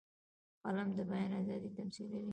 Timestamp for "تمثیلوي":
1.77-2.29